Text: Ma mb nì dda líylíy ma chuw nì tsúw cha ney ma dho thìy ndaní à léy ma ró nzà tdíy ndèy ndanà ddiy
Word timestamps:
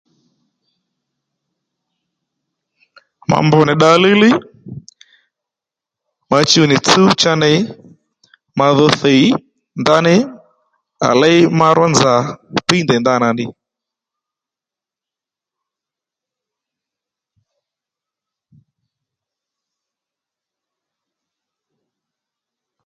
Ma 3.29 3.37
mb 3.45 3.53
nì 3.65 3.73
dda 3.77 3.91
líylíy 4.03 4.35
ma 6.29 6.37
chuw 6.49 6.65
nì 6.67 6.75
tsúw 6.85 7.09
cha 7.21 7.31
ney 7.41 7.57
ma 8.57 8.67
dho 8.77 8.87
thìy 8.99 9.23
ndaní 9.81 10.15
à 11.07 11.09
léy 11.21 11.39
ma 11.59 11.67
ró 11.77 11.85
nzà 11.93 12.13
tdíy 12.65 12.81
ndèy 12.83 12.99
ndanà 13.01 13.29
ddiy 13.33 13.49